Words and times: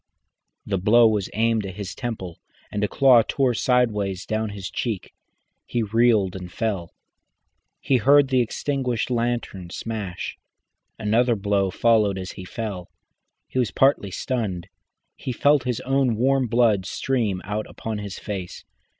The 0.65 0.79
blow 0.79 1.07
was 1.07 1.29
aimed 1.33 1.63
at 1.63 1.75
his 1.75 1.93
temple, 1.93 2.39
and 2.71 2.83
a 2.83 2.87
claw 2.87 3.21
tore 3.21 3.53
sideways 3.53 4.25
down 4.25 4.47
to 4.47 4.53
his 4.55 4.71
cheek. 4.71 5.13
He 5.67 5.83
reeled 5.83 6.35
and 6.35 6.51
fell, 6.51 6.81
and 6.85 6.89
he 7.81 7.97
heard 7.97 8.29
the 8.29 8.41
extinguished 8.41 9.11
lantern 9.11 9.69
smash. 9.69 10.39
Another 10.97 11.35
blow 11.35 11.69
followed 11.69 12.17
as 12.17 12.31
he 12.31 12.45
fell. 12.45 12.89
He 13.47 13.59
was 13.59 13.69
partly 13.69 14.09
stunned, 14.09 14.69
he 15.15 15.31
felt 15.31 15.65
his 15.65 15.81
own 15.81 16.15
warm 16.15 16.47
blood 16.47 16.87
stream 16.87 17.39
out 17.45 17.67
upon 17.67 17.99
his 17.99 18.17
face. 18.17 18.65